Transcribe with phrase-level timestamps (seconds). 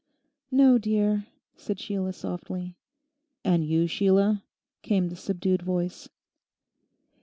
[0.49, 2.75] 'No, dear,' said Sheila softly.
[3.45, 4.43] 'And you, Sheila?'
[4.81, 6.09] came the subdued voice.